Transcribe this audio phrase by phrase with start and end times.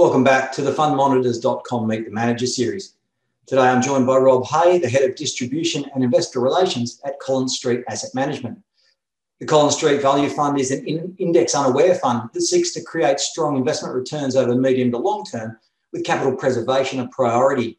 [0.00, 2.94] Welcome back to the fundmonitors.com Meet the Manager series.
[3.46, 7.56] Today I'm joined by Rob Hay, the Head of Distribution and Investor Relations at Collins
[7.56, 8.60] Street Asset Management.
[9.40, 10.86] The Collins Street Value Fund is an
[11.18, 15.58] index unaware fund that seeks to create strong investment returns over medium to long term
[15.92, 17.78] with capital preservation a priority.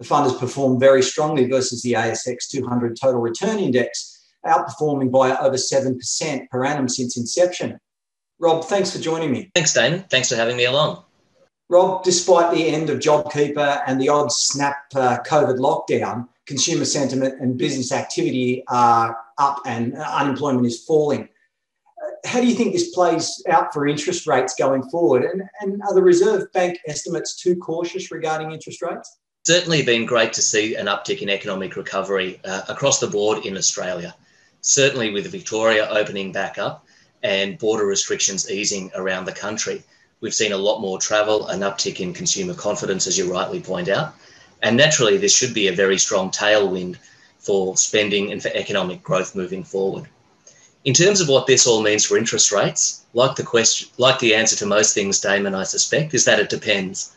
[0.00, 5.34] The fund has performed very strongly versus the ASX 200 total return index, outperforming by
[5.38, 7.80] over 7% per annum since inception.
[8.38, 9.50] Rob, thanks for joining me.
[9.54, 10.04] Thanks, Damon.
[10.10, 11.04] Thanks for having me along.
[11.70, 17.40] Rob, despite the end of JobKeeper and the odd snap uh, COVID lockdown, consumer sentiment
[17.40, 21.24] and business activity are up and unemployment is falling.
[21.24, 25.24] Uh, how do you think this plays out for interest rates going forward?
[25.24, 29.18] And, and are the Reserve Bank estimates too cautious regarding interest rates?
[29.46, 33.58] Certainly been great to see an uptick in economic recovery uh, across the board in
[33.58, 34.14] Australia.
[34.62, 36.86] Certainly with Victoria opening back up
[37.22, 39.82] and border restrictions easing around the country.
[40.20, 43.88] We've seen a lot more travel, an uptick in consumer confidence, as you rightly point
[43.88, 44.14] out.
[44.60, 46.96] And naturally, this should be a very strong tailwind
[47.38, 50.08] for spending and for economic growth moving forward.
[50.84, 54.34] In terms of what this all means for interest rates, like the question, like the
[54.34, 57.12] answer to most things, Damon, I suspect, is that it depends.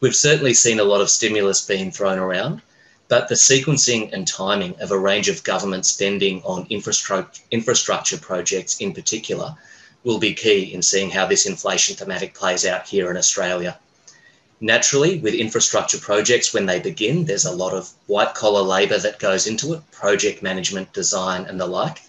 [0.00, 2.62] We've certainly seen a lot of stimulus being thrown around,
[3.08, 8.78] but the sequencing and timing of a range of government spending on infrastructure, infrastructure projects
[8.78, 9.56] in particular
[10.02, 13.78] will be key in seeing how this inflation thematic plays out here in Australia.
[14.62, 19.18] Naturally, with infrastructure projects, when they begin, there's a lot of white collar labour that
[19.18, 22.02] goes into it, project management, design, and the like.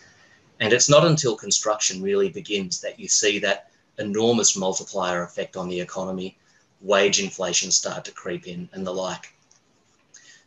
[0.60, 5.70] And it's not until construction really begins that you see that enormous multiplier effect on
[5.70, 6.38] the economy,
[6.82, 9.34] wage inflation start to creep in, and the like.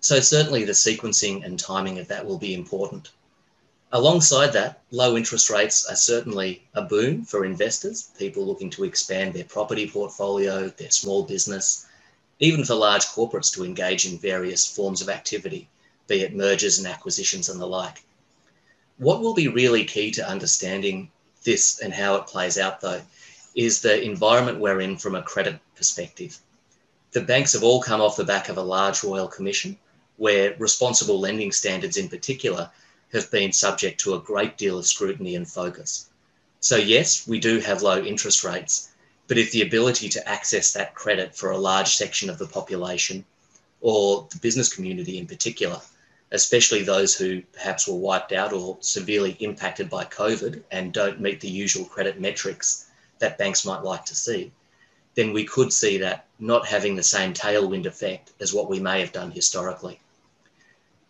[0.00, 3.10] So, certainly, the sequencing and timing of that will be important.
[3.94, 9.32] Alongside that, low interest rates are certainly a boon for investors, people looking to expand
[9.32, 11.86] their property portfolio, their small business,
[12.40, 15.68] even for large corporates to engage in various forms of activity,
[16.08, 18.02] be it mergers and acquisitions and the like.
[18.98, 21.12] What will be really key to understanding
[21.44, 23.02] this and how it plays out, though,
[23.54, 26.40] is the environment we're in from a credit perspective.
[27.12, 29.78] The banks have all come off the back of a large Royal Commission,
[30.16, 32.72] where responsible lending standards in particular
[33.14, 36.10] have been subject to a great deal of scrutiny and focus.
[36.60, 38.90] So, yes, we do have low interest rates,
[39.28, 43.24] but if the ability to access that credit for a large section of the population
[43.80, 45.80] or the business community in particular,
[46.32, 51.40] especially those who perhaps were wiped out or severely impacted by COVID and don't meet
[51.40, 52.86] the usual credit metrics
[53.20, 54.50] that banks might like to see,
[55.14, 59.00] then we could see that not having the same tailwind effect as what we may
[59.00, 60.00] have done historically.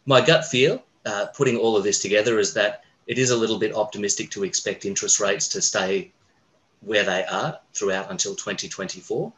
[0.04, 3.58] My gut feel, uh, putting all of this together, is that it is a little
[3.58, 6.12] bit optimistic to expect interest rates to stay
[6.80, 9.32] where they are throughout until 2024.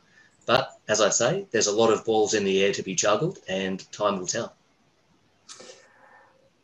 [0.46, 3.40] But as I say, there's a lot of balls in the air to be juggled,
[3.48, 4.54] and time will tell.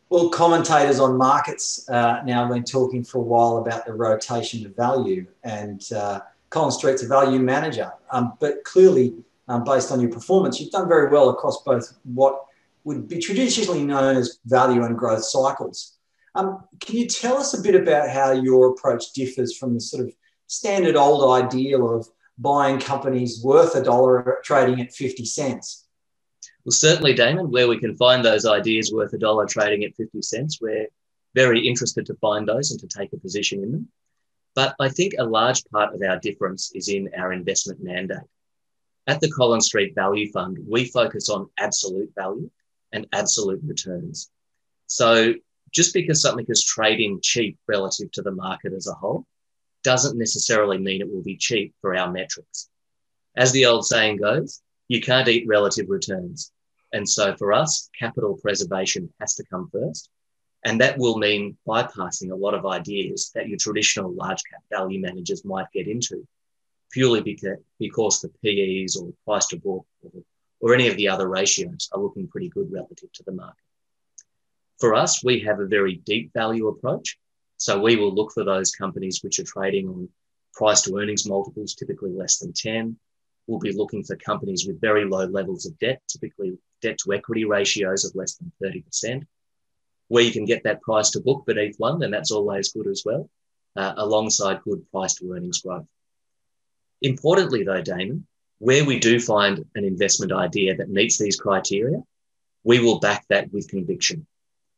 [0.08, 4.62] Well, commentators on markets uh, now have been talking for a while about the rotation
[4.62, 6.20] to value, and uh,
[6.50, 7.90] Collins Street's a value manager.
[8.10, 9.14] Um, but clearly,
[9.48, 12.44] um, based on your performance, you've done very well across both what
[12.84, 15.96] would be traditionally known as value and growth cycles.
[16.34, 20.04] Um, can you tell us a bit about how your approach differs from the sort
[20.04, 20.14] of
[20.46, 25.86] standard old ideal of buying companies worth a dollar trading at 50 cents?
[26.64, 30.22] Well, certainly, Damon, where we can find those ideas worth a dollar trading at 50
[30.22, 30.86] cents, we're
[31.34, 33.88] very interested to find those and to take a position in them.
[34.54, 38.18] But I think a large part of our difference is in our investment mandate.
[39.06, 42.50] At the Collins Street Value Fund, we focus on absolute value
[42.92, 44.30] and absolute returns.
[44.86, 45.34] So
[45.70, 49.26] just because something is trading cheap relative to the market as a whole
[49.82, 52.68] doesn't necessarily mean it will be cheap for our metrics.
[53.36, 56.52] As the old saying goes, you can't eat relative returns.
[56.92, 60.10] And so for us, capital preservation has to come first.
[60.64, 65.00] And that will mean bypassing a lot of ideas that your traditional large cap value
[65.00, 66.26] managers might get into
[66.92, 70.10] purely because, the PEs or price to book or,
[70.62, 73.56] or any of the other ratios are looking pretty good relative to the market.
[74.80, 77.18] For us, we have a very deep value approach
[77.62, 80.08] so we will look for those companies which are trading on
[80.52, 82.98] price to earnings multiples, typically less than 10.
[83.46, 87.44] We'll be looking for companies with very low levels of debt, typically debt to equity
[87.44, 89.24] ratios of less than 30%.
[90.08, 93.04] Where you can get that price to book beneath one, then that's always good as
[93.04, 93.30] well,
[93.76, 95.86] uh, alongside good price to earnings growth.
[97.00, 98.26] Importantly, though, Damon,
[98.62, 102.00] where we do find an investment idea that meets these criteria,
[102.62, 104.24] we will back that with conviction.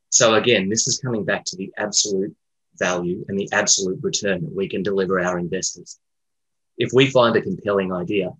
[0.08, 2.34] So again, this is coming back to the absolute
[2.78, 5.98] value and the absolute return that we can deliver our investors.
[6.78, 8.30] If we find a compelling idea,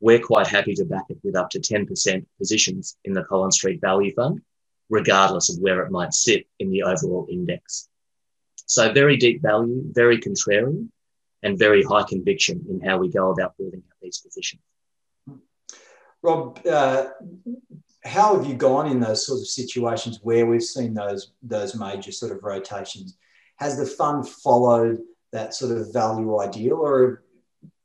[0.00, 3.82] we're quite happy to back it with up to 10% positions in the Collins Street
[3.82, 4.40] Value Fund,
[4.88, 7.90] regardless of where it might sit in the overall index.
[8.64, 10.88] So very deep value, very contrarian,
[11.42, 14.62] and very high conviction in how we go about building up these positions.
[16.24, 17.08] Rob, uh,
[18.02, 22.12] how have you gone in those sorts of situations where we've seen those those major
[22.12, 23.18] sort of rotations?
[23.56, 25.00] Has the fund followed
[25.32, 27.24] that sort of value ideal, or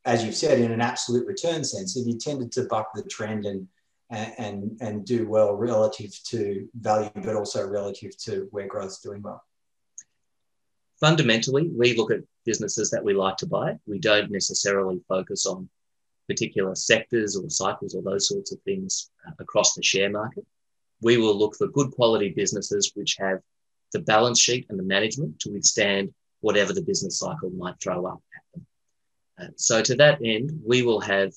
[0.06, 3.46] as you've said, in an absolute return sense, have you tended to buck the trend
[3.46, 3.68] and
[4.10, 9.44] and and do well relative to value, but also relative to where growth's doing well?
[11.02, 13.78] Fundamentally, we look at businesses that we like to buy.
[13.86, 15.70] We don't necessarily focus on
[16.30, 20.46] particular sectors or cycles or those sorts of things uh, across the share market.
[21.02, 23.40] We will look for good quality businesses which have
[23.94, 28.22] the balance sheet and the management to withstand whatever the business cycle might throw up
[28.36, 28.68] at them.
[29.42, 31.34] Uh, so, to that end, we will have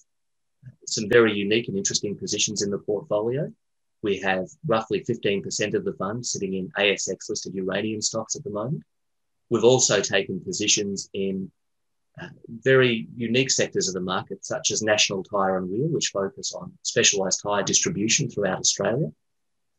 [0.86, 3.50] some very unique and interesting positions in the portfolio.
[4.02, 8.50] We have roughly 15% of the fund sitting in ASX listed uranium stocks at the
[8.50, 8.82] moment.
[9.48, 11.50] We've also taken positions in
[12.48, 16.72] very unique sectors of the market, such as National Tyre and Wheel, which focus on
[16.82, 19.10] specialised tyre distribution throughout Australia,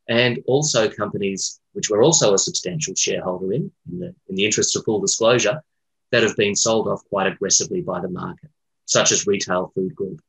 [0.09, 4.83] and also companies which we're also a substantial shareholder in, in the, in the of
[4.85, 5.61] full disclosure,
[6.11, 8.49] that have been sold off quite aggressively by the market,
[8.85, 10.21] such as Retail Food Group.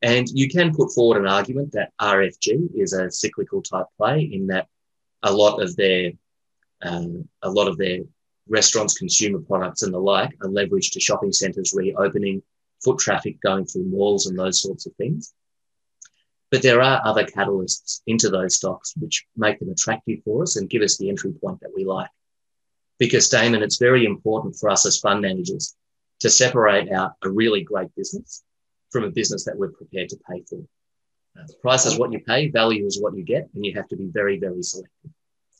[0.00, 4.46] And you can put forward an argument that RFG is a cyclical type play in
[4.46, 4.68] that
[5.22, 6.12] a lot of their
[6.80, 7.98] um, a lot of their
[8.48, 12.42] restaurants, consumer products, and the like are leveraged to shopping centres reopening,
[12.82, 15.34] foot traffic going through malls, and those sorts of things.
[16.50, 20.70] But there are other catalysts into those stocks which make them attractive for us and
[20.70, 22.08] give us the entry point that we like.
[22.98, 25.76] Because, Damon, it's very important for us as fund managers
[26.20, 28.42] to separate out a really great business
[28.90, 30.60] from a business that we're prepared to pay for.
[31.38, 33.96] Uh, price is what you pay, value is what you get, and you have to
[33.96, 35.10] be very, very selective.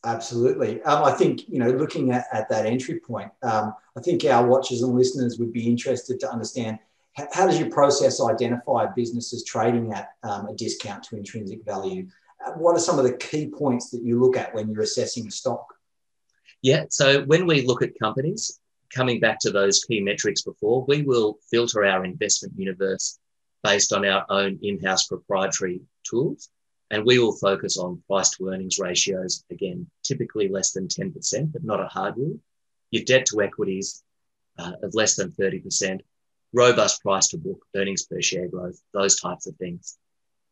[0.04, 0.80] Absolutely.
[0.82, 4.46] Um, I think, you know, looking at, at that entry point, um, I think our
[4.46, 6.78] watchers and listeners would be interested to understand
[7.14, 12.06] how, how does your process identify businesses trading at um, a discount to intrinsic value?
[12.46, 15.30] Uh, what are some of the key points that you look at when you're assessing
[15.30, 15.66] stock?
[16.62, 18.60] Yeah, so when we look at companies,
[18.94, 23.18] coming back to those key metrics before, we will filter our investment universe
[23.64, 26.50] based on our own in house proprietary tools.
[26.90, 31.64] And we will focus on price to earnings ratios, again, typically less than 10%, but
[31.64, 32.38] not a hard rule.
[32.90, 34.02] Your debt to equities
[34.58, 36.00] uh, of less than 30%,
[36.52, 39.98] robust price to book, earnings per share growth, those types of things.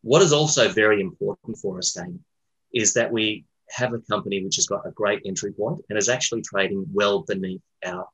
[0.03, 2.21] What is also very important for us, Dane,
[2.73, 6.09] is that we have a company which has got a great entry point and is
[6.09, 8.06] actually trading well beneath our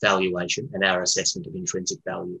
[0.00, 2.40] valuation and our assessment of intrinsic value.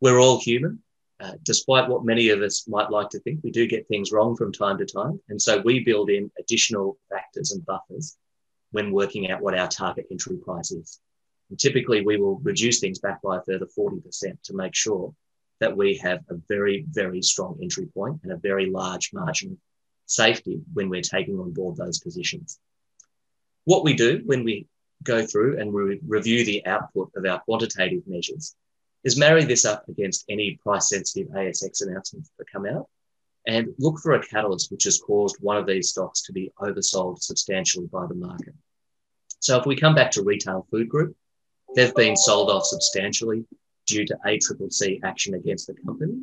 [0.00, 0.82] We're all human.
[1.22, 4.34] Uh, despite what many of us might like to think, we do get things wrong
[4.34, 5.20] from time to time.
[5.28, 8.16] And so we build in additional factors and buffers
[8.72, 10.98] when working out what our target entry price is.
[11.48, 14.02] And typically, we will reduce things back by a further 40%
[14.42, 15.14] to make sure
[15.60, 19.58] that we have a very, very strong entry point and a very large margin of
[20.06, 22.58] safety when we're taking on board those positions.
[23.64, 24.66] What we do when we
[25.04, 28.56] go through and re- review the output of our quantitative measures
[29.04, 32.88] is marry this up against any price sensitive ASX announcements that come out
[33.46, 37.20] and look for a catalyst which has caused one of these stocks to be oversold
[37.20, 38.54] substantially by the market.
[39.40, 41.16] So if we come back to Retail Food Group,
[41.74, 43.44] they've been sold off substantially
[43.86, 46.14] due to ACCC action against the company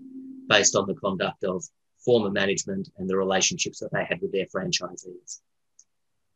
[0.48, 1.64] based on the conduct of
[2.06, 5.40] former management and the relationships that they had with their franchisees.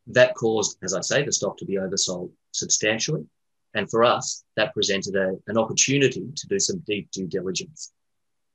[0.07, 3.25] That caused, as I say, the stock to be oversold substantially
[3.73, 7.91] and for us, that presented a, an opportunity to do some deep due diligence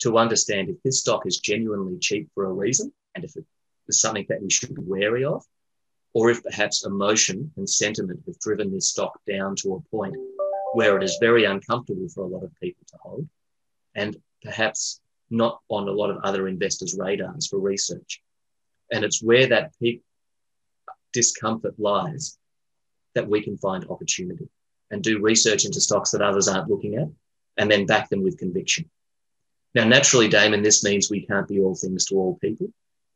[0.01, 3.45] to understand if this stock is genuinely cheap for a reason and if it
[3.89, 5.45] is something that we should be wary of,
[6.15, 10.15] or if perhaps emotion and sentiment have driven this stock down to a point
[10.75, 13.29] where it is very uncomfortable for a lot of people to hold
[13.95, 18.23] and perhaps not on a lot of other investors' radars for research.
[18.93, 20.03] And it's where that peak
[21.13, 22.39] discomfort lies
[23.15, 24.49] that we can find opportunity
[24.91, 27.09] and do research into stocks that others aren't looking at
[27.57, 28.89] and then back them with conviction.
[29.75, 32.73] Now, naturally, Damon, this means we can't be all things to all people.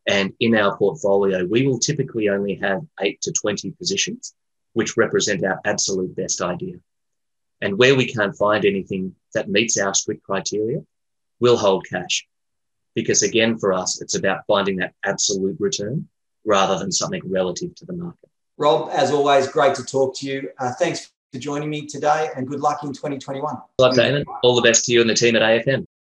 [0.06, 4.34] And in our portfolio, we will typically only have eight to 20 positions,
[4.72, 6.76] which represent our absolute best idea.
[7.60, 10.80] And where we can't find anything that meets our strict criteria,
[11.40, 12.26] we'll hold cash.
[12.94, 16.08] Because again, for us, it's about finding that absolute return
[16.44, 18.28] rather than something relative to the market.
[18.58, 20.50] Rob, as always, great to talk to you.
[20.58, 23.54] Uh, thanks for joining me today and good luck in 2021.
[23.54, 24.24] Good luck, Damon.
[24.42, 25.86] All the best to you and the team at AFM.